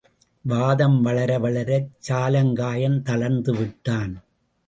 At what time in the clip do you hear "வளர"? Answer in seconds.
1.01-1.39